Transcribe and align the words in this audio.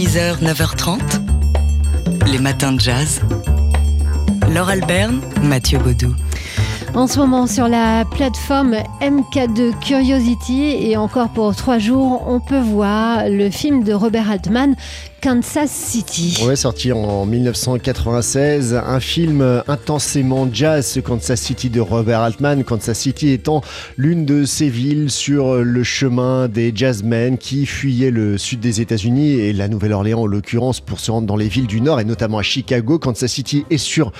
6h, 0.00 0.42
9h30, 0.42 0.98
les 2.32 2.38
matins 2.38 2.72
de 2.72 2.80
jazz. 2.80 3.20
Laure 4.50 4.70
Alberne, 4.70 5.20
Mathieu 5.42 5.78
Baudou. 5.78 6.14
En 6.94 7.06
ce 7.06 7.18
moment, 7.18 7.46
sur 7.46 7.68
la 7.68 8.06
plateforme 8.06 8.76
MK2 9.02 9.78
Curiosity, 9.78 10.88
et 10.88 10.96
encore 10.96 11.28
pour 11.28 11.54
trois 11.54 11.78
jours, 11.78 12.24
on 12.26 12.40
peut 12.40 12.60
voir 12.60 13.28
le 13.28 13.50
film 13.50 13.84
de 13.84 13.92
Robert 13.92 14.30
Altman, 14.30 14.74
Kansas 15.20 15.70
City. 15.70 16.42
Ouais, 16.46 16.56
sorti 16.56 16.92
en 16.92 17.26
1996, 17.26 18.74
un 18.74 19.00
film 19.00 19.62
intensément 19.68 20.48
jazz, 20.50 20.86
ce 20.86 21.00
Kansas 21.00 21.38
City 21.38 21.68
de 21.68 21.80
Robert 21.80 22.20
Altman. 22.20 22.64
Kansas 22.64 22.98
City 22.98 23.28
étant 23.28 23.60
l'une 23.98 24.24
de 24.24 24.44
ces 24.46 24.70
villes 24.70 25.10
sur 25.10 25.56
le 25.56 25.84
chemin 25.84 26.48
des 26.48 26.72
jazzmen 26.74 27.36
qui 27.36 27.66
fuyaient 27.66 28.10
le 28.10 28.38
sud 28.38 28.60
des 28.60 28.80
États-Unis 28.80 29.32
et 29.32 29.52
la 29.52 29.68
Nouvelle-Orléans 29.68 30.22
en 30.22 30.26
l'occurrence 30.26 30.80
pour 30.80 31.00
se 31.00 31.10
rendre 31.10 31.26
dans 31.26 31.36
les 31.36 31.48
villes 31.48 31.66
du 31.66 31.82
Nord 31.82 32.00
et 32.00 32.04
notamment 32.04 32.38
à 32.38 32.42
Chicago. 32.42 32.98
Kansas 32.98 33.30
City 33.30 33.66
est 33.68 33.78
sur 33.78 34.12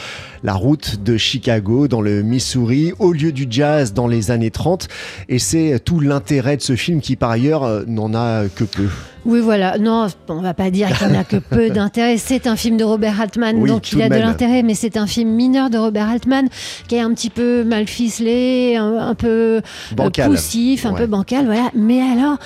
la 0.42 0.52
route 0.52 1.02
de 1.02 1.16
Chicago 1.16 1.88
dans 1.88 2.02
le 2.02 2.22
Missouri 2.22 2.92
au 2.98 3.12
lieu 3.12 3.32
du 3.32 3.46
jazz 3.48 3.94
dans 3.94 4.06
les 4.06 4.30
années 4.30 4.50
30 4.50 4.88
et 5.30 5.38
c'est 5.38 5.80
tout 5.82 6.00
l'intérêt 6.00 6.58
de 6.58 6.62
ce 6.62 6.77
film 6.77 7.00
qui 7.00 7.16
par 7.16 7.30
ailleurs 7.30 7.84
n'en 7.86 8.12
a 8.12 8.48
que 8.48 8.64
peu. 8.64 8.88
Oui, 9.24 9.41
voilà. 9.41 9.79
Non, 9.79 10.06
on 10.29 10.41
va 10.41 10.55
pas 10.55 10.70
dire 10.70 10.88
qu'il 10.97 11.09
n'a 11.09 11.24
que 11.24 11.37
peu 11.51 11.70
d'intérêt. 11.70 12.16
C'est 12.16 12.47
un 12.47 12.56
film 12.56 12.77
de 12.77 12.84
Robert 12.84 13.20
Altman, 13.20 13.56
Oui, 13.59 13.69
donc 13.69 13.92
il 13.92 14.01
a 14.02 14.09
de 14.09 14.15
l'intérêt, 14.16 14.62
mais 14.62 14.74
c'est 14.74 14.97
un 14.97 15.06
film 15.06 15.30
mineur 15.30 15.70
de 15.70 15.78
Robert 15.78 16.09
Altman 16.09 16.48
qui 16.88 16.97
est 16.97 17.01
un 17.01 17.12
petit 17.12 17.30
peu 17.30 17.64
mal 17.64 17.87
ficelé, 17.87 18.77
un, 18.77 18.97
un 18.98 19.14
peu 19.14 19.28
euh, 19.28 19.61
Bancal. 19.97 20.30
poussif, 20.30 20.87
un 20.87 20.92
Ouais. 20.92 20.98
peu 21.01 21.06
bancal, 21.06 21.47
voilà. 21.47 21.70
Mais 21.75 22.01
alors. 22.01 22.37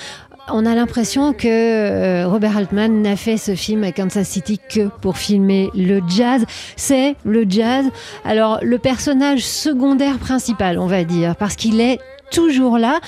On 0.52 0.66
a 0.66 0.74
l'impression 0.74 1.32
que 1.32 1.48
euh, 1.48 2.28
Robert 2.28 2.58
Altman 2.58 3.00
n'a 3.00 3.16
fait 3.16 3.38
ce 3.38 3.54
film 3.54 3.82
à 3.82 3.92
Kansas 3.92 4.28
City 4.28 4.60
que 4.68 4.88
pour 5.00 5.16
filmer 5.16 5.70
le 5.74 6.02
jazz. 6.06 6.44
C'est 6.76 7.16
le 7.24 7.46
jazz. 7.48 7.86
Alors 8.26 8.58
le 8.60 8.76
personnage 8.76 9.40
secondaire 9.40 10.18
principal, 10.18 10.78
on 10.78 10.86
va 10.86 11.04
dire, 11.04 11.34
parce 11.36 11.56
qu'il 11.56 11.80
est 11.80 11.98
toujours 12.30 12.76
là, 12.76 12.98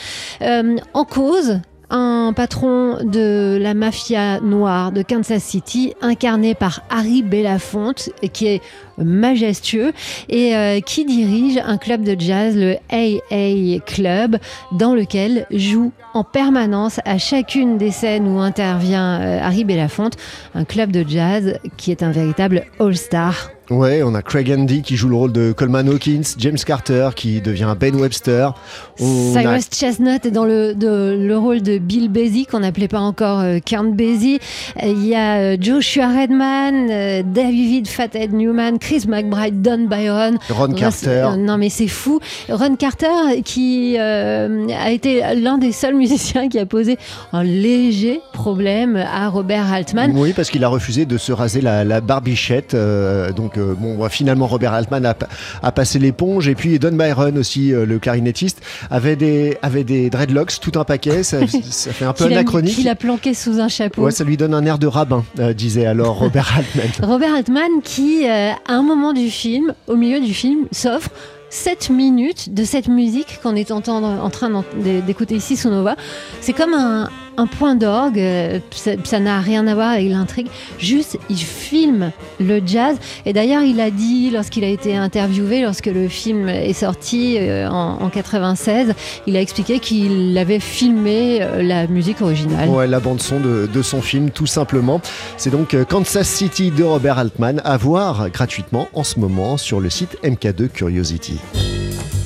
euh, 0.41 0.77
en 0.95 1.05
cause. 1.05 1.61
Un 1.89 2.33
patron 2.35 2.99
de 3.05 3.59
la 3.61 3.75
mafia 3.75 4.41
noire 4.41 4.91
de 4.91 5.03
Kansas 5.03 5.43
City, 5.43 5.95
incarné 6.01 6.55
par 6.57 6.83
Harry 6.91 7.23
Belafonte, 7.23 8.11
qui 8.33 8.49
est 8.49 8.63
majestueux 8.99 9.93
et 10.29 10.55
euh, 10.57 10.81
qui 10.81 11.05
dirige 11.05 11.59
un 11.65 11.77
club 11.79 12.03
de 12.03 12.17
jazz, 12.19 12.57
le 12.57 12.77
AA 12.91 13.81
Club, 13.85 14.37
dans 14.73 14.95
lequel 14.95 15.47
joue 15.51 15.93
en 16.15 16.25
permanence 16.25 17.01
à 17.05 17.19
chacune 17.19 17.77
des 17.79 17.91
scènes 17.91 18.27
où 18.27 18.39
intervient 18.41 19.21
euh, 19.21 19.39
Harry 19.43 19.65
Belafonte, 19.65 20.15
un 20.55 20.65
club 20.65 20.91
de 20.93 21.05
jazz 21.07 21.59
qui 21.77 21.91
est 21.91 22.03
un 22.03 22.11
véritable 22.11 22.65
all-star. 22.81 23.51
Ouais, 23.69 24.05
on 24.05 24.15
a 24.15 24.23
Craig 24.23 24.49
Andy 24.57 24.81
qui 24.83 24.95
joue 24.95 25.09
le 25.09 25.17
rôle 25.17 25.33
de 25.33 25.51
Coleman 25.51 25.89
Hawkins, 25.89 26.23
James 26.39 26.57
Carter 26.65 27.09
qui 27.17 27.41
devient 27.41 27.75
Ben 27.79 27.97
Webster. 27.97 28.55
On 29.01 29.35
a- 29.35 29.41
Cyrus 29.41 29.65
Chestnut 29.73 30.25
est 30.25 30.31
dans 30.31 30.45
le, 30.45 30.73
de- 30.77 31.17
le 31.21 31.37
rôle 31.37 31.63
de 31.63 31.79
Bill 31.79 32.09
Basie, 32.09 32.47
qu'on 32.47 32.61
n'appelait 32.61 32.87
pas 32.87 33.01
encore 33.01 33.41
euh, 33.41 33.59
Count 33.59 33.91
Basie. 33.93 34.39
Il 34.85 35.05
y 35.05 35.17
a 35.17 35.39
euh, 35.39 35.57
Joshua 35.61 36.07
Redman, 36.07 36.87
euh, 36.91 37.23
David 37.27 37.89
Fathead 37.89 38.33
Newman, 38.33 38.79
Chris 38.87 39.05
McBride, 39.09 39.63
Don 39.63 39.87
Byron. 39.89 40.39
Ron 40.49 40.67
Russ- 40.67 40.79
Carter. 40.79 41.09
euh, 41.09 41.37
non 41.37 41.59
mais 41.59 41.71
c'est 41.71 41.89
fou. 41.89 42.21
Ron 42.49 42.77
Carter 42.77 43.43
qui 43.45 43.97
euh, 43.99 44.69
a 44.81 44.91
été 44.93 45.23
l'un 45.35 45.59
des 45.59 45.73
seuls 45.73 45.95
musiciens 45.97 46.49
qui 46.49 46.59
a 46.61 46.67
posé 46.67 46.97
un 47.33 47.43
léger 47.43 48.21
problème 48.33 48.97
à 48.97 49.29
Robert 49.29 49.73
Altman. 49.73 50.13
Oui, 50.15 50.33
parce 50.35 50.51
qu'il 50.51 50.63
a 50.63 50.69
refusé 50.69 51.05
de 51.05 51.19
se 51.19 51.33
raser 51.33 51.61
la, 51.61 51.83
la 51.83 52.01
barbichette. 52.01 52.75
euh, 52.75 53.33
donc, 53.33 53.59
euh, 53.59 53.75
bon, 53.77 53.97
ouais, 53.97 54.09
finalement, 54.09 54.47
Robert 54.47 54.73
Altman 54.73 55.05
a, 55.05 55.17
a 55.63 55.73
passé 55.73 55.99
l'éponge. 55.99 56.47
Et 56.49 56.55
puis, 56.55 56.79
Don 56.79 56.93
Byron 56.93 57.37
aussi, 57.39 57.73
euh, 57.73 57.85
le 57.87 57.99
clarinettiste, 57.99 58.61
avait 58.91 59.17
des, 59.17 59.57
avait 59.63 59.83
des 59.85 60.11
dreadlocks, 60.11 60.61
tout 60.61 60.79
un 60.79 60.85
paquet. 60.85 61.23
Ça, 61.25 61.39
ça 61.71 61.93
fait 61.93 62.05
un 62.05 62.13
peu 62.13 62.25
a, 62.25 62.29
anachronique. 62.29 62.77
qu'il 62.77 62.89
a 62.89 62.95
planqué 62.95 63.35
sous 63.35 63.59
un 63.59 63.69
chapeau. 63.69 64.03
Ouais, 64.03 64.11
ça 64.13 64.23
lui 64.25 64.37
donne 64.37 64.55
un 64.55 64.65
air 64.65 64.79
de 64.79 64.87
rabbin, 64.87 65.25
euh, 65.41 65.53
disait 65.53 65.87
alors 65.87 66.19
Robert 66.21 66.53
Altman. 66.57 67.11
Robert 67.11 67.35
Altman 67.35 67.81
qui, 67.83 68.29
euh, 68.29 68.51
à 68.69 68.76
un 68.77 68.83
moment 68.83 69.13
du 69.13 69.31
film, 69.31 69.75
au 69.87 69.97
milieu 69.97 70.21
du 70.21 70.35
film, 70.35 70.67
s'offre 70.71 71.11
7 71.51 71.91
minutes 71.91 72.53
de 72.53 72.65
cette 72.65 72.89
musique 72.89 73.41
qu'on 73.43 73.57
est 73.57 73.71
en 73.71 73.81
train 73.81 74.65
d'écouter 75.07 75.37
ici 75.37 75.57
sous 75.57 75.71
voix. 75.81 75.97
C'est 76.41 76.53
comme 76.53 76.75
un, 76.75 77.09
un 77.37 77.47
point 77.47 77.75
d'orgue, 77.75 78.19
euh, 78.19 78.59
ça 79.05 79.21
n'a 79.21 79.41
rien 79.41 79.67
à 79.67 79.75
voir 79.75 79.91
avec 79.91 80.09
l'intrigue, 80.09 80.49
juste 80.79 81.19
il 81.29 81.39
filme 81.39 82.13
le 82.41 82.61
jazz. 82.65 82.97
Et 83.25 83.33
d'ailleurs 83.33 83.63
il 83.63 83.81
a 83.81 83.91
dit, 83.91 84.31
lorsqu'il 84.31 84.65
a 84.65 84.69
été 84.69 84.97
interviewé, 84.97 85.63
lorsque 85.63 85.87
le 85.87 86.09
film 86.09 86.49
est 86.49 86.73
sorti 86.73 87.37
euh, 87.39 87.69
en, 87.69 88.03
en 88.03 88.09
96, 88.09 88.95
il 89.27 89.37
a 89.37 89.41
expliqué 89.41 89.79
qu'il 89.79 90.37
avait 90.39 90.61
filmé 90.61 91.39
euh, 91.43 91.63
la 91.63 91.87
musique 91.87 92.23
originale. 92.23 92.69
Ouais, 92.69 92.87
la 92.87 93.01
bande-son 93.01 93.41
de, 93.41 93.69
de 93.73 93.83
son 93.83 94.01
film, 94.03 94.31
tout 94.31 94.47
simplement. 94.47 95.01
C'est 95.37 95.51
donc 95.51 95.77
Kansas 95.89 96.29
City 96.29 96.71
de 96.71 96.85
Robert 96.85 97.19
Altman 97.19 97.61
à 97.65 97.77
voir 97.77 98.31
gratuitement 98.31 98.89
en 98.95 99.05
ce 99.05 99.19
moment 99.21 99.57
sur 99.57 99.81
le 99.81 99.91
site 99.91 100.17
MK2 100.23 100.69
Curiosity. 100.69 101.39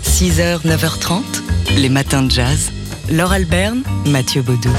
6h, 0.03 0.67
9h30, 0.67 1.23
les 1.79 1.89
matins 1.89 2.23
de 2.23 2.31
jazz. 2.31 2.71
Laure 3.11 3.33
Alberne, 3.33 3.83
Mathieu 4.07 4.41
Baudou. 4.41 4.71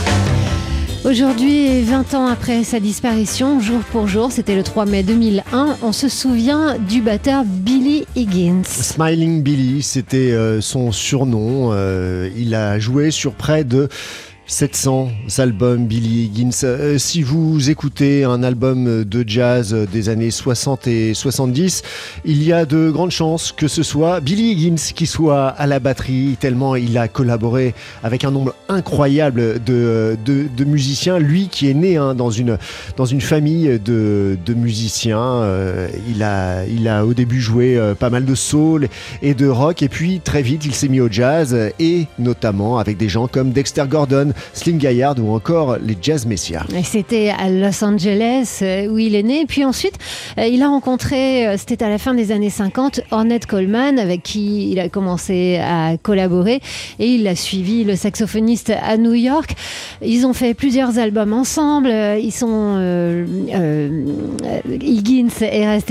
Aujourd'hui, 1.04 1.82
20 1.82 2.14
ans 2.14 2.28
après 2.28 2.64
sa 2.64 2.80
disparition, 2.80 3.60
jour 3.60 3.82
pour 3.92 4.08
jour, 4.08 4.32
c'était 4.32 4.56
le 4.56 4.64
3 4.64 4.86
mai 4.86 5.04
2001, 5.04 5.78
on 5.82 5.92
se 5.92 6.08
souvient 6.08 6.78
du 6.78 7.02
batteur 7.02 7.44
Billy 7.44 8.06
Higgins. 8.16 8.64
Smiling 8.64 9.44
Billy, 9.44 9.82
c'était 9.82 10.32
euh, 10.32 10.62
son 10.62 10.94
surnom. 10.94 11.72
Euh, 11.74 12.30
il 12.38 12.56
a 12.56 12.80
joué 12.80 13.12
sur 13.12 13.34
près 13.34 13.66
de 13.66 13.90
700 14.48 15.10
albums 15.38 15.86
Billy 15.86 16.26
Higgins. 16.26 16.64
Euh, 16.64 16.98
si 16.98 17.24
vous 17.24 17.70
écoutez 17.70 18.24
un 18.24 18.44
album 18.44 19.04
de 19.04 19.24
jazz 19.26 19.74
des 19.92 20.10
années 20.10 20.32
60 20.32 20.88
et 20.88 21.14
70, 21.14 21.84
il 22.26 22.44
y 22.44 22.52
a 22.52 22.66
de 22.66 22.90
grandes 22.90 23.12
chances 23.12 23.52
que 23.52 23.68
ce 23.68 23.84
soit 23.84 24.20
Billy 24.20 24.52
Higgins 24.52 24.94
qui 24.94 25.06
soit 25.06 25.48
à 25.48 25.68
la 25.68 25.80
batterie, 25.80 26.38
tellement 26.40 26.76
il 26.76 26.98
a 26.98 27.08
collaboré 27.08 27.74
avec 28.04 28.24
un 28.24 28.32
nombre 28.32 28.56
incroyable 28.70 29.64
de, 29.64 30.18
de, 30.26 30.64
musiciens. 30.64 31.20
Lui 31.20 31.48
qui 31.48 31.70
est 31.70 31.74
né 31.74 31.98
hein, 31.98 32.14
dans, 32.14 32.30
une, 32.30 32.58
dans 32.98 33.06
une 33.06 33.22
famille 33.22 33.80
de, 33.80 34.38
de 34.46 34.54
musiciens, 34.54 35.20
euh, 35.20 35.88
il, 36.10 36.24
a, 36.24 36.66
il 36.66 36.88
a 36.88 37.06
au 37.06 37.14
début 37.14 37.42
joué 37.42 37.78
euh, 37.78 37.96
pas 37.96 38.10
mal 38.10 38.26
de 38.26 38.36
soul 38.36 38.88
et 39.22 39.34
de 39.34 39.48
rock, 39.48 39.82
et 39.82 39.90
puis 39.90 40.20
très 40.20 40.42
vite 40.42 40.66
il 40.66 40.74
s'est 40.76 40.88
mis 40.88 41.02
au 41.02 41.10
jazz, 41.10 41.58
et 41.80 42.08
notamment 42.20 42.78
avec 42.78 42.98
des 42.98 43.10
gens 43.10 43.28
comme 43.28 43.52
Dexter 43.52 43.86
Gordon, 43.90 44.34
Slim 44.54 44.78
Gaillard 44.78 45.16
ou 45.20 45.34
encore 45.34 45.78
les 45.78 45.98
Jazz 46.02 46.26
Messiah. 46.26 46.64
C'était 46.84 47.30
à 47.30 47.50
Los 47.50 47.84
Angeles 47.84 48.60
euh, 48.62 48.88
où 48.88 48.98
il 48.98 49.16
est 49.16 49.24
né. 49.24 49.46
Puis 49.48 49.66
ensuite, 49.66 49.96
euh, 50.38 50.46
il 50.46 50.62
a 50.62 50.68
rencontré, 50.68 51.48
euh, 51.48 51.56
c'était 51.58 51.84
à 51.84 51.90
la 51.90 51.98
fin 51.98 52.14
des 52.14 52.32
années 52.32 52.50
50, 52.50 53.02
Ornette 53.12 53.46
Coleman, 53.46 54.00
avec 54.00 54.24
qui 54.24 54.72
il 54.72 54.80
a 54.80 54.90
commencé 54.90 55.58
à 55.58 55.98
collaborer. 56.02 56.62
Et 57.00 57.08
il 57.08 57.28
a 57.28 57.36
suivi, 57.36 57.84
le 57.84 57.96
saxophoniste, 57.96 58.72
à 58.82 58.98
New 58.98 59.14
York. 59.14 59.56
Ils 60.02 60.26
ont 60.26 60.34
fait 60.34 60.54
plusieurs 60.54 60.98
albums 60.98 61.34
ensemble. 61.34 61.90
Ils 61.90 62.32
sont. 62.32 62.52
Higgins 64.82 65.30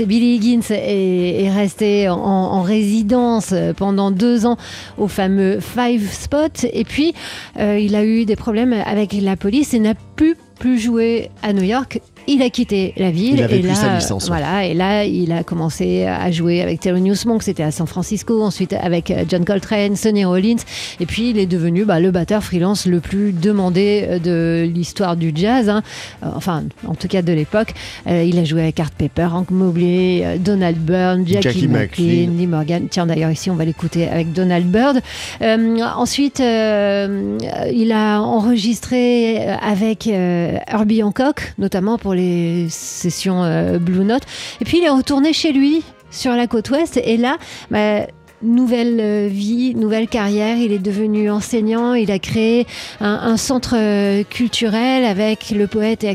Billy 0.05 0.35
Higgins 0.35 0.71
est, 0.71 1.43
est 1.43 1.51
resté 1.51 2.09
en, 2.09 2.17
en 2.17 2.61
résidence 2.61 3.53
pendant 3.77 4.11
deux 4.11 4.45
ans 4.45 4.57
au 4.97 5.07
fameux 5.07 5.59
Five 5.59 6.11
Spot. 6.11 6.65
Et 6.73 6.83
puis, 6.83 7.13
il 7.57 7.95
a 7.95 8.03
eu 8.03 8.25
des 8.31 8.37
problèmes 8.37 8.71
avec 8.71 9.11
la 9.11 9.35
police 9.35 9.73
et 9.73 9.79
n'a 9.79 9.93
pu 9.93 10.37
plus 10.57 10.79
jouer 10.79 11.31
à 11.43 11.51
New 11.51 11.63
York. 11.63 11.99
Il 12.27 12.41
a 12.41 12.49
quitté 12.49 12.93
la 12.97 13.11
ville 13.11 13.35
Il 13.35 13.43
avait 13.43 13.59
et 13.59 13.61
là, 13.61 13.75
sa 13.75 13.95
licence, 13.95 14.27
voilà, 14.27 14.65
et 14.65 14.73
là 14.73 15.05
il 15.05 15.31
a 15.31 15.43
commencé 15.43 16.05
à 16.05 16.31
jouer 16.31 16.61
avec 16.61 16.79
Thelonious 16.79 17.25
Monk, 17.25 17.43
c'était 17.43 17.63
à 17.63 17.71
San 17.71 17.87
Francisco, 17.87 18.43
ensuite 18.43 18.73
avec 18.73 19.11
euh, 19.11 19.25
John 19.27 19.45
Coltrane, 19.45 19.95
Sonny 19.95 20.25
Rollins, 20.25 20.57
et 20.99 21.05
puis 21.05 21.29
il 21.31 21.37
est 21.37 21.45
devenu 21.45 21.85
bah, 21.85 21.99
le 21.99 22.11
batteur 22.11 22.43
freelance 22.43 22.85
le 22.85 22.99
plus 22.99 23.33
demandé 23.33 24.05
euh, 24.07 24.19
de 24.19 24.69
l'histoire 24.71 25.15
du 25.15 25.31
jazz, 25.35 25.69
hein. 25.69 25.81
Euh, 26.23 26.27
enfin 26.35 26.63
en 26.87 26.95
tout 26.95 27.07
cas 27.07 27.21
de 27.21 27.33
l'époque. 27.33 27.73
Euh, 28.07 28.23
il 28.23 28.37
a 28.39 28.43
joué 28.43 28.61
avec 28.61 28.79
Art 28.79 28.91
Pepper, 28.91 29.27
Hank 29.33 29.51
Mobley, 29.51 30.39
Donald 30.39 30.77
Byrne, 30.77 31.25
Jackie, 31.27 31.41
Jackie 31.41 31.67
McLean. 31.67 32.31
Lee 32.37 32.47
Morgan. 32.47 32.87
Tiens 32.89 33.05
d'ailleurs 33.05 33.31
ici 33.31 33.49
on 33.49 33.55
va 33.55 33.65
l'écouter 33.65 34.07
avec 34.07 34.33
Donald 34.33 34.65
Byrd. 34.65 35.01
Euh, 35.41 35.79
ensuite 35.95 36.39
euh, 36.39 37.37
il 37.73 37.91
a 37.91 38.21
enregistré 38.21 39.47
avec 39.47 40.07
Herbie 40.07 41.03
Hancock, 41.03 41.53
notamment 41.57 41.97
pour 41.97 42.10
les 42.13 42.67
sessions 42.69 43.43
euh, 43.43 43.79
Blue 43.79 44.05
Note. 44.05 44.23
Et 44.59 44.65
puis 44.65 44.79
il 44.79 44.83
est 44.83 44.89
retourné 44.89 45.33
chez 45.33 45.51
lui 45.51 45.83
sur 46.09 46.33
la 46.33 46.47
côte 46.47 46.69
ouest 46.69 46.99
et 47.03 47.17
là, 47.17 47.37
bah, 47.69 48.05
nouvelle 48.43 49.27
vie, 49.27 49.75
nouvelle 49.75 50.07
carrière. 50.07 50.57
Il 50.57 50.71
est 50.71 50.79
devenu 50.79 51.29
enseignant. 51.29 51.93
Il 51.93 52.11
a 52.11 52.19
créé 52.19 52.67
un, 52.99 53.37
centre 53.37 54.23
culturel 54.23 55.05
avec 55.05 55.51
le 55.51 55.67
poète 55.67 56.03
et, 56.03 56.09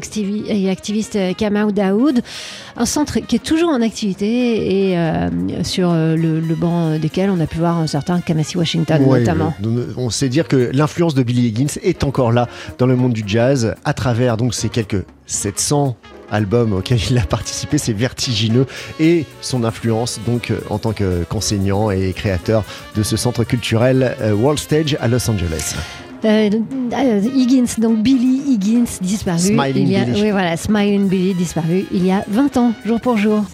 activiste 0.71 1.19
Kamau 1.37 1.73
Daoud. 1.73 2.23
Un 2.77 2.87
centre 2.87 3.21
qui 3.21 3.37
est 3.37 3.45
toujours 3.45 3.71
en 3.71 3.81
activité 3.83 4.93
et 4.93 4.97
sur 5.63 5.93
le, 5.93 6.55
banc 6.55 6.99
desquels 6.99 7.31
on 7.31 7.41
a 7.41 7.47
pu 7.47 7.59
voir 7.59 7.79
un 7.79 7.87
certain 7.87 8.21
Kamasi 8.21 8.57
Washington 8.57 9.03
notamment. 9.07 9.55
On 9.97 10.11
sait 10.11 10.29
dire 10.29 10.49
que 10.49 10.71
l'influence 10.73 11.15
de 11.15 11.23
Billy 11.23 11.49
Higgins 11.49 11.79
est 11.83 12.05
encore 12.05 12.33
là 12.33 12.49
dans 12.79 12.87
le 12.87 12.97
monde 12.97 13.13
du 13.13 13.25
jazz 13.27 13.75
à 13.85 13.93
travers 13.93 14.37
donc 14.37 14.55
ces 14.55 14.69
quelques 14.69 15.05
700 15.27 15.97
albums 16.31 16.73
auxquels 16.73 17.01
il 17.11 17.19
a 17.19 17.23
participé, 17.23 17.79
c'est 17.79 17.93
vertigineux 17.93 18.67
et 19.01 19.25
son 19.41 19.65
influence 19.65 20.21
donc 20.27 20.51
euh, 20.51 20.61
en 20.71 20.79
tant 20.79 20.93
qu'enseignant 20.93 21.91
et 21.91 22.13
créateur 22.13 22.65
de 22.95 23.03
ce 23.03 23.17
centre 23.17 23.45
culturel 23.45 24.17
euh, 24.21 24.33
World 24.33 24.59
Stage 24.59 24.97
à 25.01 25.09
Los 25.09 25.29
Angeles. 25.31 25.75
Euh, 26.25 26.51
Higgins, 27.35 27.79
donc 27.79 28.03
Billy 28.03 28.43
Higgins, 28.53 28.99
disparu. 29.01 29.39
Smiling 29.39 29.87
il 29.87 29.93
y 29.93 29.97
a, 29.97 30.05
Billy. 30.05 30.23
Oui, 30.23 30.31
voilà, 30.31 30.57
Smiling 30.57 31.09
Billy, 31.09 31.35
disparu 31.35 31.87
il 31.93 32.05
y 32.05 32.11
a 32.11 32.25
20 32.29 32.57
ans, 32.57 32.73
jour 32.85 33.01
pour 33.01 33.17
jour. 33.17 33.45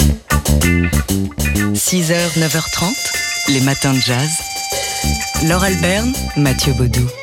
6h, 1.74 2.38
9h30, 2.38 3.52
les 3.52 3.60
matins 3.60 3.92
de 3.92 3.98
jazz. 3.98 4.30
Laure 5.48 5.64
Alberne, 5.64 6.12
Mathieu 6.36 6.72
Baudou. 6.74 7.21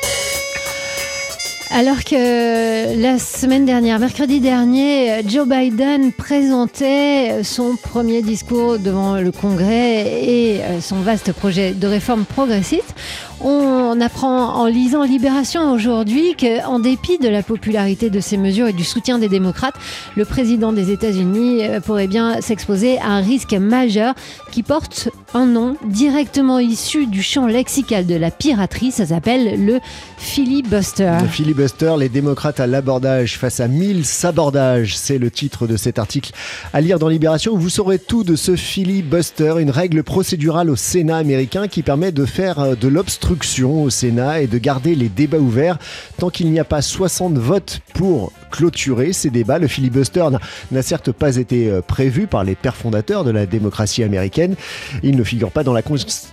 Alors 1.72 2.02
que 2.02 3.00
la 3.00 3.20
semaine 3.20 3.64
dernière, 3.64 4.00
mercredi 4.00 4.40
dernier, 4.40 5.22
Joe 5.28 5.46
Biden 5.46 6.10
présentait 6.10 7.44
son 7.44 7.76
premier 7.76 8.22
discours 8.22 8.80
devant 8.80 9.20
le 9.20 9.30
Congrès 9.30 10.24
et 10.24 10.60
son 10.80 10.96
vaste 10.96 11.32
projet 11.32 11.72
de 11.72 11.86
réforme 11.86 12.24
progressiste, 12.24 12.92
on 13.42 14.00
apprend 14.00 14.54
en 14.56 14.66
lisant 14.66 15.04
Libération 15.04 15.72
aujourd'hui 15.72 16.34
qu'en 16.38 16.78
dépit 16.78 17.18
de 17.18 17.28
la 17.28 17.42
popularité 17.42 18.10
de 18.10 18.20
ces 18.20 18.36
mesures 18.36 18.68
et 18.68 18.72
du 18.72 18.84
soutien 18.84 19.18
des 19.18 19.28
démocrates, 19.28 19.74
le 20.16 20.24
président 20.24 20.72
des 20.72 20.90
États-Unis 20.90 21.64
euh, 21.64 21.80
pourrait 21.80 22.06
bien 22.06 22.40
s'exposer 22.40 22.98
à 22.98 23.08
un 23.08 23.20
risque 23.20 23.54
majeur 23.54 24.14
qui 24.50 24.62
porte 24.62 25.08
un 25.32 25.46
nom 25.46 25.76
directement 25.86 26.58
issu 26.58 27.06
du 27.06 27.22
champ 27.22 27.46
lexical 27.46 28.06
de 28.06 28.14
la 28.14 28.30
piraterie. 28.30 28.90
Ça 28.90 29.06
s'appelle 29.06 29.64
le 29.64 29.80
filibuster. 30.18 31.18
Le 31.22 31.28
filibuster, 31.28 31.94
les 31.98 32.08
démocrates 32.08 32.60
à 32.60 32.66
l'abordage 32.66 33.38
face 33.38 33.60
à 33.60 33.68
mille 33.68 34.04
sabordages. 34.04 34.96
C'est 34.96 35.18
le 35.18 35.30
titre 35.30 35.66
de 35.66 35.76
cet 35.76 35.98
article 35.98 36.32
à 36.72 36.80
lire 36.80 36.98
dans 36.98 37.08
Libération. 37.08 37.56
Vous 37.56 37.70
saurez 37.70 37.98
tout 37.98 38.24
de 38.24 38.36
ce 38.36 38.56
filibuster, 38.56 39.54
une 39.60 39.70
règle 39.70 40.02
procédurale 40.02 40.68
au 40.68 40.76
Sénat 40.76 41.16
américain 41.16 41.68
qui 41.68 41.82
permet 41.82 42.12
de 42.12 42.26
faire 42.26 42.58
euh, 42.60 42.74
de 42.74 42.88
l'obstruction 42.88 43.29
au 43.62 43.90
Sénat 43.90 44.40
et 44.40 44.46
de 44.46 44.58
garder 44.58 44.94
les 44.94 45.08
débats 45.08 45.38
ouverts 45.38 45.78
tant 46.18 46.30
qu'il 46.30 46.50
n'y 46.50 46.58
a 46.58 46.64
pas 46.64 46.82
60 46.82 47.34
votes 47.34 47.80
pour 47.94 48.32
clôturer 48.50 49.12
ces 49.12 49.30
débats. 49.30 49.58
Le 49.58 49.66
filibuster 49.66 50.24
n'a 50.70 50.82
certes 50.82 51.12
pas 51.12 51.36
été 51.36 51.68
euh, 51.68 51.80
prévu 51.80 52.26
par 52.26 52.44
les 52.44 52.54
pères 52.54 52.76
fondateurs 52.76 53.24
de 53.24 53.30
la 53.30 53.46
démocratie 53.46 54.02
américaine. 54.02 54.54
Il 55.02 55.16
ne 55.16 55.24
figure 55.24 55.50
pas 55.50 55.64
dans 55.64 55.72
la, 55.72 55.82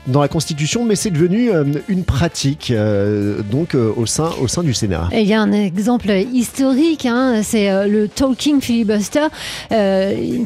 dans 0.07 0.21
la 0.21 0.27
Constitution, 0.27 0.83
mais 0.83 0.95
c'est 0.95 1.11
devenu 1.11 1.51
euh, 1.51 1.63
une 1.87 2.03
pratique 2.03 2.71
euh, 2.71 3.41
donc 3.43 3.75
au, 3.75 4.05
sein, 4.05 4.31
au 4.41 4.47
sein 4.47 4.63
du 4.63 4.73
Sénat. 4.73 5.09
il 5.13 5.27
y 5.27 5.33
a 5.33 5.41
un 5.41 5.51
exemple 5.51 6.09
historique, 6.11 7.05
hein, 7.05 7.41
c'est 7.43 7.87
le 7.87 8.07
talking 8.07 8.61
filibuster 8.61 9.27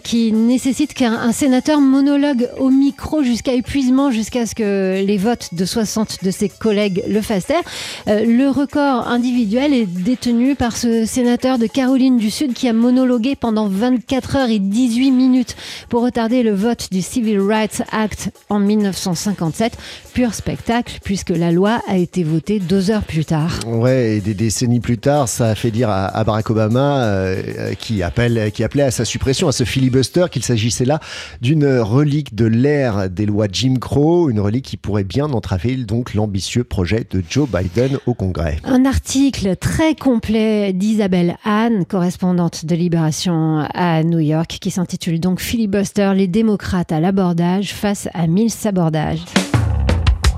qui 0.04 0.32
nécessite 0.32 0.94
qu'un 0.94 1.32
sénateur 1.32 1.80
monologue 1.80 2.50
au 2.60 2.70
micro 2.70 3.24
jusqu'à 3.24 3.54
épuisement, 3.54 4.12
jusqu'à 4.12 4.46
ce 4.46 4.56
que 4.56 5.04
les 5.06 5.18
votes 5.18 5.54
de 5.54 5.66
60 5.66 6.24
de 6.24 6.32
ses 6.32 6.50
collègues 6.50 7.04
le 7.08 7.22
fassent 7.22 7.48
taire. 7.48 7.64
le 8.08 8.50
record 8.50 9.08
individuel 9.08 9.74
est 9.74 9.86
détenu 9.86 10.56
par 10.56 10.76
ce 10.76 11.06
sénateur 11.06 11.58
de 11.62 11.68
Caroline 11.68 12.18
du 12.18 12.32
Sud 12.32 12.54
qui 12.54 12.68
a 12.68 12.74
monologué 12.74 13.36
pendant 13.36 13.68
24 13.68 14.36
heures 14.36 14.50
et 14.50 14.58
18 14.58 15.12
minutes 15.12 15.56
pour 15.90 16.02
retarder 16.02 16.42
le 16.42 16.56
vote 16.56 16.88
du 16.92 17.04
Civil 17.04 17.40
Rights 17.40 17.84
Act 17.92 18.32
en 18.50 18.58
1957. 18.58 19.78
Pur 20.16 20.34
spectacle 20.34 20.98
puisque 21.04 21.30
la 21.30 21.52
loi 21.52 21.80
a 21.88 21.98
été 21.98 22.24
votée 22.24 22.60
deux 22.60 22.90
heures 22.90 23.04
plus 23.04 23.26
tard. 23.26 23.60
Ouais, 23.68 24.18
et 24.18 24.22
des 24.22 24.34
décennies 24.34 24.80
plus 24.80 24.98
tard, 24.98 25.30
ça 25.30 25.50
a 25.50 25.56
fait 25.56 25.70
dire 25.70 25.90
à, 25.90 26.24
Barack 26.24 26.50
Obama 26.50 27.04
euh, 27.04 27.74
qui, 27.76 28.02
appelle, 28.02 28.52
qui 28.52 28.64
appelait 28.64 28.84
à 28.84 28.92
sa 28.92 29.06
suppression, 29.06 29.48
à 29.48 29.52
ce 29.52 29.64
filibuster, 29.64 30.26
qu'il 30.32 30.44
s'agissait 30.44 30.86
là 30.86 31.00
d'une 31.42 31.68
relique 31.80 32.34
de 32.34 32.46
l'ère 32.46 33.08
des 33.08 33.28
lois 33.28 33.46
Jim 33.52 33.76
Crow, 33.80 34.32
une 34.32 34.40
relique 34.40 34.66
qui 34.66 34.78
pourrait 34.78 35.04
bien 35.04 35.26
entraver 35.26 35.76
donc 35.76 36.16
l'ambitieux 36.16 36.64
projet 36.64 37.06
de 37.10 37.24
Joe 37.30 37.48
Biden 37.48 38.00
au 38.08 38.16
Congrès. 38.16 38.58
Un 38.64 38.86
article 38.86 39.56
très 39.58 39.94
complet 39.94 40.74
d'Isabelle 40.74 41.38
Anne, 41.52 41.86
correspondante 41.86 42.66
de 42.66 42.76
Libération 42.76 43.68
à 43.74 44.04
New 44.04 44.20
York, 44.20 44.58
qui 44.62 44.72
s'intitule 44.72 45.20
donc 45.20 45.42
Filibuster, 45.42 46.14
les 46.16 46.28
démocrates 46.28 46.94
à 46.94 47.02
l'abordage 47.02 47.74
face 47.74 48.08
à 48.14 48.26
mille 48.28 48.50
sabordages. 48.50 49.26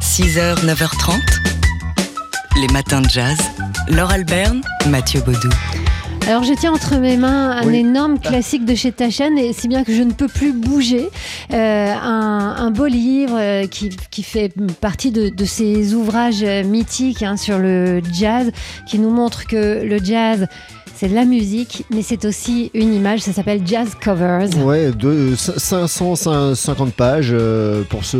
6h, 0.01 0.65
9h30, 0.65 1.19
les 2.59 2.67
matins 2.73 3.01
de 3.01 3.09
jazz. 3.09 3.37
Laure 3.89 4.09
Alberne, 4.09 4.61
Mathieu 4.89 5.21
Baudou. 5.21 5.49
Alors 6.25 6.43
je 6.43 6.53
tiens 6.53 6.73
entre 6.73 6.95
mes 6.95 7.17
mains 7.17 7.51
un 7.51 7.71
énorme 7.73 8.17
classique 8.17 8.65
de 8.65 8.73
chez 8.73 8.91
Tachen 8.91 9.37
et 9.37 9.53
si 9.53 9.67
bien 9.67 9.83
que 9.83 9.93
je 9.93 10.01
ne 10.01 10.13
peux 10.13 10.29
plus 10.29 10.51
bouger. 10.51 11.09
Euh, 11.51 11.93
un, 11.93 12.71
beau 12.71 12.87
livre 12.87 13.37
euh, 13.37 13.67
qui, 13.67 14.23
fait 14.23 14.51
partie 14.81 15.11
de, 15.11 15.45
ces 15.45 15.93
ouvrages 15.93 16.43
mythiques 16.43 17.21
hein, 17.21 17.37
sur 17.37 17.59
le 17.59 18.01
jazz 18.11 18.51
qui 18.87 18.97
nous 18.97 19.11
montre 19.11 19.45
que 19.45 19.83
le 19.83 19.97
jazz 19.99 20.47
c'est 20.95 21.09
de 21.09 21.15
la 21.15 21.25
musique, 21.25 21.85
mais 21.89 22.01
c'est 22.01 22.25
aussi 22.25 22.71
une 22.73 22.93
image. 22.93 23.21
Ça 23.21 23.33
s'appelle 23.33 23.61
Jazz 23.65 23.89
Covers. 24.01 24.49
Ouais, 24.63 24.91
de 24.91 25.35
550 25.35 26.93
pages 26.93 27.31
euh, 27.31 27.83
pour 27.83 28.05
ce, 28.05 28.17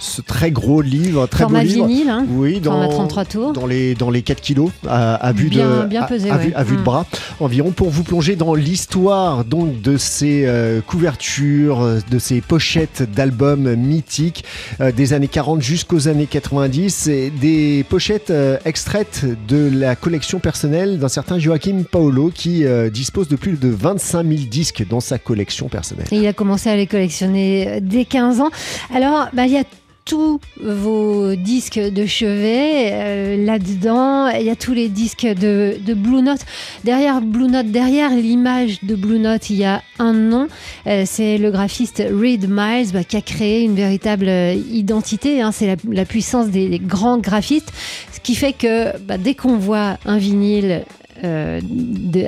ce 0.00 0.20
très 0.22 0.50
gros 0.50 0.82
livre, 0.82 1.26
très 1.26 1.44
Format 1.44 1.60
beau 1.60 1.66
livre. 1.66 1.86
vinyle, 1.86 2.08
hein, 2.08 2.26
oui, 2.28 2.60
dans, 2.60 2.88
33 2.88 3.24
tours. 3.24 3.52
Dans 3.52 3.66
les, 3.66 3.94
dans 3.94 4.10
les 4.10 4.22
4 4.22 4.40
kilos 4.40 4.70
à, 4.88 5.32
vue, 5.32 5.50
de, 5.50 5.86
bien 5.86 6.02
pesé, 6.04 6.30
à, 6.30 6.38
vue, 6.64 6.76
de 6.76 6.82
bras 6.82 7.06
environ 7.38 7.70
pour 7.70 7.90
vous 7.90 8.02
plonger 8.02 8.36
dans 8.36 8.54
l'histoire 8.54 9.44
donc 9.44 9.80
de 9.80 9.96
ces 9.96 10.44
euh, 10.46 10.80
couvertures, 10.80 11.98
de 12.10 12.18
ces 12.18 12.40
pochettes 12.40 13.02
d'albums 13.02 13.74
mythiques 13.76 14.44
euh, 14.80 14.92
des 14.92 15.12
années 15.12 15.28
40 15.28 15.62
jusqu'aux 15.62 16.08
années 16.08 16.26
90 16.26 17.06
et 17.08 17.30
des 17.30 17.84
pochettes 17.88 18.32
extraites 18.64 19.24
de 19.48 19.70
la 19.72 19.96
collection 19.96 20.38
personnelle 20.38 20.98
d'un 20.98 21.08
certain 21.08 21.38
Joachim 21.38 21.84
Paolo 21.90 22.30
qui 22.34 22.64
euh, 22.64 22.90
dispose 22.90 23.28
de 23.28 23.36
plus 23.36 23.58
de 23.58 23.68
25 23.68 24.26
000 24.26 24.40
disques 24.50 24.86
dans 24.88 25.00
sa 25.00 25.18
collection 25.18 25.68
personnelle. 25.68 26.06
il 26.10 26.26
a 26.26 26.32
commencé 26.32 26.70
à 26.70 26.76
les 26.76 26.86
collectionner 26.86 27.68
euh, 27.68 27.78
dès 27.82 28.04
15 28.04 28.40
ans. 28.40 28.50
Alors, 28.94 29.28
bah, 29.32 29.46
il 29.46 29.52
y 29.52 29.58
a 29.58 29.64
tous 30.04 30.40
vos 30.60 31.34
disques 31.34 31.78
de 31.78 32.06
chevet 32.06 32.90
euh, 32.92 33.44
là-dedans. 33.44 34.28
Il 34.28 34.42
y 34.42 34.50
a 34.50 34.56
tous 34.56 34.72
les 34.72 34.88
disques 34.88 35.26
de, 35.26 35.78
Blue 35.94 36.22
Note. 36.22 36.40
Derrière 36.84 37.20
Blue 37.20 37.48
Note, 37.48 37.66
derrière 37.66 38.10
l'image 38.10 38.78
de 38.82 38.94
Blue 38.94 39.18
Note, 39.18 39.50
il 39.50 39.56
y 39.56 39.64
a 39.64 39.82
un 39.98 40.12
nom. 40.12 40.48
c'est 40.84 41.38
le 41.38 41.50
graphiste 41.50 42.02
Reed 42.02 42.48
Miles 42.48 42.92
bah, 42.92 43.04
qui 43.04 43.16
a 43.16 43.20
créé 43.20 43.62
une 43.62 43.74
véritable 43.74 44.28
identité. 44.28 45.42
Hein. 45.42 45.52
C'est 45.52 45.76
la, 45.88 46.04
puissance 46.04 46.48
des, 46.48 46.78
grands 46.78 47.18
graphistes. 47.18 47.72
Ce 48.12 48.20
qui 48.20 48.34
fait 48.34 48.52
que 48.52 48.96
bah, 48.98 49.18
dès 49.18 49.34
qu'on 49.34 49.56
voit 49.56 49.98
un 50.06 50.18
vinyle 50.18 50.84
euh, 51.22 51.60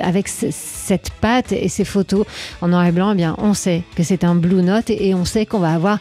avec 0.01 0.27
cette 0.27 1.09
patte 1.19 1.51
et 1.51 1.67
ces 1.67 1.85
photos 1.85 2.25
en 2.61 2.67
noir 2.67 2.85
et 2.85 2.91
blanc, 2.91 3.13
eh 3.13 3.15
bien, 3.15 3.35
on 3.39 3.53
sait 3.55 3.81
que 3.95 4.03
c'est 4.03 4.23
un 4.23 4.35
Blue 4.35 4.61
Note 4.61 4.89
et 4.89 5.15
on 5.15 5.25
sait 5.25 5.47
qu'on 5.47 5.59
va 5.59 5.73
avoir 5.73 5.99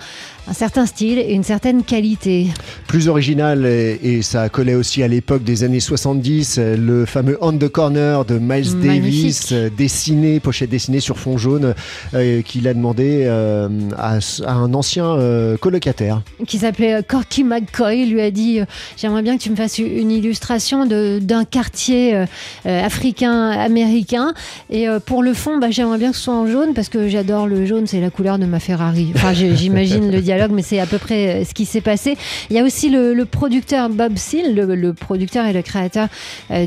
un 0.49 0.53
certain 0.53 0.87
style 0.87 1.19
et 1.19 1.33
une 1.33 1.45
certaine 1.45 1.85
qualité. 1.85 2.49
Plus 2.89 3.09
original, 3.09 3.65
et, 3.65 4.23
ça 4.23 4.49
collait 4.49 4.75
aussi 4.75 5.03
à 5.03 5.09
l'époque 5.09 5.45
des 5.45 5.65
années 5.65 5.81
70, 5.81 6.59
le 6.59 7.07
fameux 7.07 7.39
On 7.41 7.53
the 7.53 7.69
Corner 7.69 8.25
de 8.25 8.39
Miles 8.39 8.81
Davis, 8.81 9.53
dessiné, 9.53 10.41
pochette 10.41 10.71
dessinée 10.71 11.01
sur 11.01 11.19
fond 11.19 11.39
jaune, 11.39 11.75
euh, 12.15 12.43
qu'il 12.43 12.67
a 12.69 12.75
demandé 12.75 13.25
euh, 13.25 13.69
à, 13.97 14.19
un 14.47 14.75
ancien 14.75 15.07
euh, 15.07 15.57
colocataire. 15.57 16.23
Qui 16.47 16.59
s'appelait 16.59 17.03
Corky 17.07 17.45
McCoy, 17.45 18.07
lui 18.07 18.21
a 18.21 18.31
dit 18.31 18.61
J'aimerais 18.97 19.23
bien 19.23 19.37
que 19.37 19.43
tu 19.43 19.51
me 19.51 19.57
fasses 19.57 19.79
une 19.79 20.11
illustration 20.11 20.87
d'un 20.87 21.45
quartier 21.45 22.25
africain-américain. 22.65 24.35
Et 24.71 24.87
pour 25.07 25.23
le 25.23 25.35
fond, 25.35 25.59
bah, 25.59 25.71
j'aimerais 25.71 25.99
bien 25.99 26.11
que 26.11 26.17
ce 26.17 26.25
soit 26.25 26.35
en 26.35 26.47
jaune 26.47 26.75
parce 26.75 26.89
que 26.89 27.09
j'adore 27.09 27.47
le 27.47 27.67
jaune, 27.67 27.87
c'est 27.87 28.01
la 28.01 28.11
couleur 28.11 28.39
de 28.39 28.47
ma 28.47 28.61
Ferrari. 28.61 29.13
Enfin, 29.15 29.33
j'imagine 29.33 30.11
le 30.11 30.21
mais 30.51 30.63
c'est 30.63 30.81
à 30.81 30.87
peu 30.87 30.99
près 30.99 31.45
ce 31.45 31.55
qui 31.55 31.67
s'est 31.67 31.81
passé. 31.81 32.17
Il 32.51 32.57
y 32.57 32.59
a 32.59 32.65
aussi 32.65 32.91
le, 32.91 33.25
producteur 33.25 33.89
Bob 33.89 34.17
Seal, 34.17 34.55
le, 34.55 34.93
producteur 34.93 35.47
et 35.47 35.53
le 35.53 35.63
créateur 35.63 36.09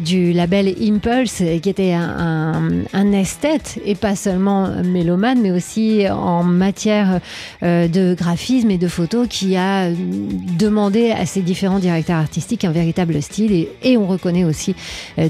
du 0.02 0.34
label 0.34 0.74
Impulse, 0.82 1.44
qui 1.62 1.70
était 1.70 1.94
un, 1.94 3.12
esthète 3.14 3.80
et 3.86 3.96
pas 3.96 4.16
seulement 4.16 4.70
mélomane, 4.84 5.42
mais 5.42 5.52
aussi 5.52 6.06
en 6.10 6.44
matière 6.44 7.20
de 7.62 8.14
graphisme 8.14 8.72
et 8.72 8.78
de 8.78 8.88
photos, 8.88 9.28
qui 9.30 9.56
a 9.56 9.90
demandé 9.92 11.12
à 11.12 11.26
ses 11.26 11.42
différents 11.42 11.80
directeurs 11.80 12.18
artistiques 12.18 12.66
un 12.66 12.72
véritable 12.72 13.22
style 13.22 13.68
et 13.84 13.98
on 13.98 14.08
reconnaît 14.08 14.44
aussi 14.44 14.76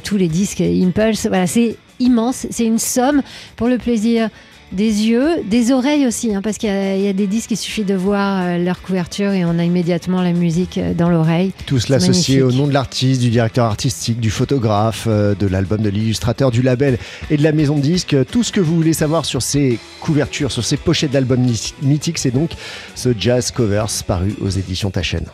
tous 0.03 0.17
les 0.17 0.27
disques 0.27 0.61
Impulse. 0.61 1.27
Voilà, 1.27 1.47
c'est 1.47 1.77
immense. 1.99 2.47
C'est 2.49 2.65
une 2.65 2.79
somme 2.79 3.21
pour 3.55 3.67
le 3.67 3.77
plaisir 3.77 4.29
des 4.71 5.07
yeux, 5.07 5.43
des 5.45 5.71
oreilles 5.71 6.05
aussi, 6.05 6.33
hein, 6.33 6.41
parce 6.41 6.57
qu'il 6.57 6.69
y, 6.69 7.07
a 7.07 7.13
des 7.13 7.27
disques, 7.27 7.51
il 7.51 7.57
suffit 7.57 7.83
de 7.83 7.93
voir 7.93 8.41
euh, 8.41 8.57
leur 8.57 8.81
couverture 8.81 9.31
et 9.31 9.45
on 9.45 9.57
a 9.59 9.63
immédiatement 9.63 10.21
la 10.21 10.33
musique 10.33 10.77
euh, 10.77 10.93
dans 10.93 11.09
l'oreille. 11.09 11.51
Tout 11.65 11.79
cela 11.79 11.97
associé 11.97 12.41
au 12.41 12.51
nom 12.51 12.67
de 12.67 12.73
l'artiste, 12.73 13.21
du 13.21 13.29
directeur 13.29 13.65
artistique, 13.65 14.19
du 14.19 14.31
photographe, 14.31 15.05
euh, 15.07 15.35
de 15.35 15.47
l'album, 15.47 15.81
de 15.81 15.89
l'illustrateur, 15.89 16.51
du 16.51 16.61
label 16.61 16.97
et 17.29 17.37
de 17.37 17.43
la 17.43 17.51
maison 17.51 17.75
de 17.75 17.81
disques. 17.81 18.15
Tout 18.31 18.43
ce 18.43 18.51
que 18.51 18.59
vous 18.59 18.75
voulez 18.75 18.93
savoir 18.93 19.25
sur 19.25 19.41
ces 19.41 19.79
couvertures, 20.01 20.51
sur 20.51 20.63
ces 20.63 20.77
pochettes 20.77 21.11
d'albums 21.11 21.45
mythiques, 21.81 22.17
c'est 22.17 22.31
donc 22.31 22.51
ce 22.95 23.09
Jazz 23.17 23.51
Covers 23.51 24.03
paru 24.05 24.35
aux 24.41 24.49
éditions 24.49 24.89
Tachen. 24.89 25.25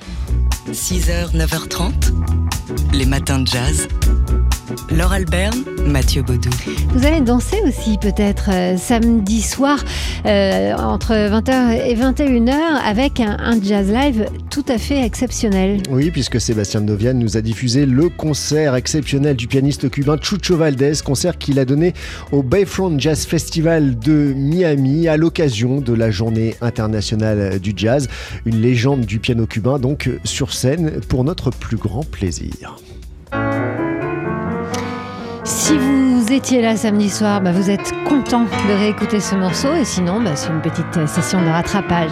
6h, 0.72 1.36
9h30, 1.36 1.92
les 2.94 3.06
matins 3.06 3.40
de 3.40 3.48
jazz. 3.48 3.88
Laure 4.98 5.14
Albert, 5.14 5.54
Mathieu 5.86 6.22
Baudou. 6.22 6.50
Vous 6.90 7.06
allez 7.06 7.22
danser 7.22 7.62
aussi 7.66 7.98
peut-être 7.98 8.50
euh, 8.52 8.76
samedi 8.76 9.42
soir 9.42 9.82
euh, 10.26 10.74
entre 10.74 11.14
20h 11.14 11.88
et 11.88 11.96
21h 11.96 12.52
avec 12.86 13.22
un, 13.22 13.62
jazz 13.62 13.90
live 13.90 14.26
tout 14.50 14.66
à 14.68 14.78
fait 14.78 15.02
exceptionnel. 15.02 15.82
Oui, 15.90 16.12
puisque 16.12 16.42
Sébastien 16.42 16.82
Novian 16.82 17.14
nous 17.14 17.38
a 17.38 17.42
diffusé 17.42 17.86
le 17.86 18.10
concert 18.10 18.76
exceptionnel 18.76 19.38
du 19.38 19.48
pianiste 19.48 19.90
cubain 19.90 20.18
Chucho 20.22 20.58
Valdez, 20.58 20.94
concert 21.06 21.38
qu'il 21.38 21.58
a 21.60 21.66
donné 21.66 21.94
au 22.34 22.44
Bayfront 22.44 23.00
Jazz 23.00 23.26
Festival 23.26 23.98
de 23.98 24.34
Miami 24.36 25.08
à 25.08 25.16
l'occasion 25.16 25.80
de 25.80 25.94
la 25.94 26.12
journée 26.12 26.56
internationale 26.60 27.60
du 27.60 27.72
jazz. 27.76 28.10
Une 28.46 28.62
légende 28.62 29.06
du 29.06 29.20
piano 29.20 29.46
cubain 29.46 29.80
donc 29.80 30.10
sur 30.26 30.52
scène 30.54 31.00
pour 31.08 31.24
notre 31.24 31.50
plus 31.50 31.78
grand 31.78 32.04
plaisir. 32.04 32.76
Si 35.54 35.78
vous 35.78 36.32
étiez 36.32 36.62
là 36.62 36.78
samedi 36.78 37.10
soir, 37.10 37.42
bah, 37.42 37.52
vous 37.52 37.70
êtes 37.70 37.92
content 38.08 38.46
de 38.46 38.74
réécouter 38.74 39.20
ce 39.20 39.36
morceau 39.36 39.76
et 39.76 39.84
sinon, 39.84 40.22
bah, 40.22 40.34
c'est 40.34 40.48
une 40.48 40.62
petite 40.62 41.06
session 41.08 41.42
de 41.42 41.50
rattrapage. 41.50 42.10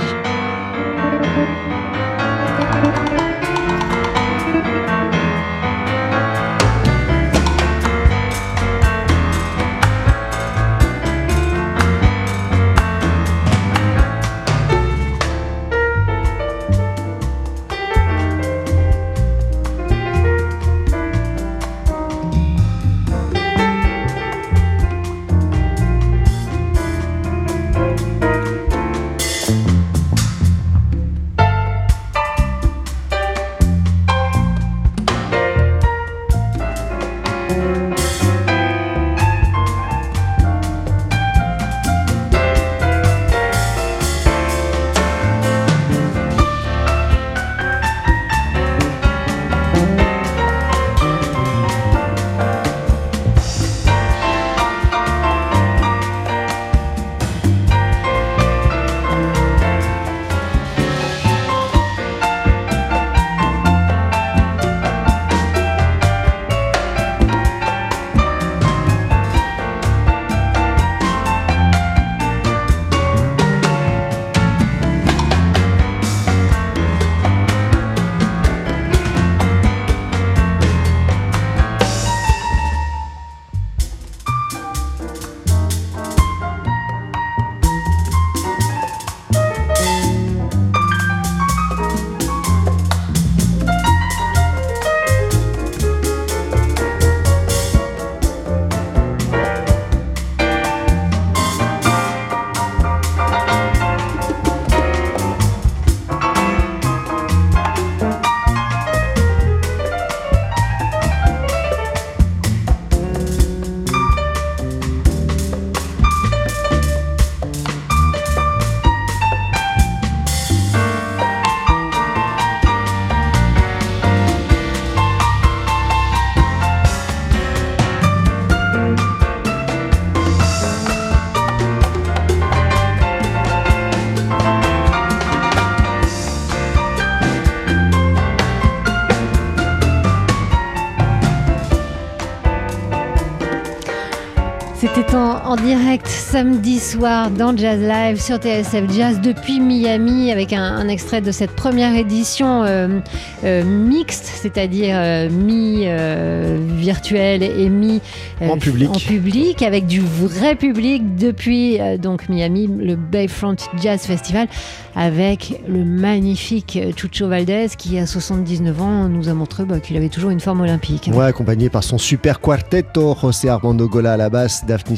En, 145.13 145.55
direct 145.57 146.07
samedi 146.07 146.79
soir 146.79 147.29
dans 147.31 147.57
Jazz 147.57 147.81
Live 147.81 148.21
sur 148.21 148.37
TSF 148.37 148.89
Jazz 148.89 149.19
depuis 149.19 149.59
Miami 149.59 150.31
avec 150.31 150.53
un, 150.53 150.87
extrait 150.87 151.19
de 151.19 151.33
cette 151.33 151.51
première 151.51 151.93
édition 151.95 152.63
euh, 152.63 153.01
euh, 153.43 153.65
mixte, 153.65 154.23
c'est-à-dire 154.25 154.95
euh, 154.97 155.29
mi-virtuel 155.29 157.43
et 157.43 157.67
mi 157.67 157.99
en 158.41 158.57
public. 158.57 158.89
en, 158.89 158.99
public. 158.99 159.61
avec 159.63 159.85
du 159.85 159.99
vrai 159.99 160.55
public 160.55 161.17
depuis 161.17 161.77
donc 162.01 162.29
Miami, 162.29 162.67
le 162.67 162.95
Bayfront 162.95 163.57
Jazz 163.81 164.03
Festival 164.03 164.47
avec 164.95 165.61
le 165.67 165.83
magnifique 165.83 166.79
Chucho 166.95 167.27
Valdez 167.27 167.67
qui 167.77 167.99
à 167.99 168.05
79 168.05 168.81
ans 168.81 169.09
nous 169.09 169.29
a 169.29 169.33
montré 169.33 169.65
bah, 169.65 169.79
qu'il 169.79 169.97
avait 169.97 170.09
toujours 170.09 170.29
une 170.29 170.39
forme 170.39 170.61
olympique. 170.61 171.09
Ouais, 171.13 171.25
accompagné 171.25 171.69
par 171.69 171.83
son 171.83 171.97
super 171.97 172.39
quartetto, 172.39 173.15
José 173.21 173.49
Armando 173.49 173.87
Gola 173.87 174.13
à 174.13 174.17
la 174.17 174.29
basse, 174.29 174.65
Daphne 174.69 174.95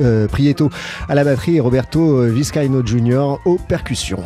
euh, 0.00 0.28
Prieto 0.28 0.70
à 1.08 1.14
la 1.14 1.24
batterie 1.24 1.56
et 1.56 1.60
Roberto 1.60 2.22
Vizcaino 2.22 2.86
Jr. 2.86 3.38
aux 3.44 3.58
percussions. 3.58 4.22